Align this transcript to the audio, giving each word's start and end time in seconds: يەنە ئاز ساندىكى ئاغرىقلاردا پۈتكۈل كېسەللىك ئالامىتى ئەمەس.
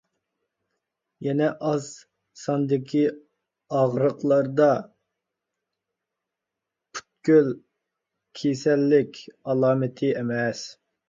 يەنە 1.25 1.49
ئاز 1.71 1.89
ساندىكى 2.43 3.03
ئاغرىقلاردا 3.79 4.67
پۈتكۈل 6.99 7.53
كېسەللىك 8.41 9.21
ئالامىتى 9.33 10.11
ئەمەس. 10.23 10.65